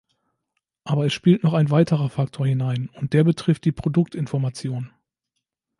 [0.83, 4.89] Aber es spielt noch ein weiterer Faktor hinein, und der betrifft die Produktinformation.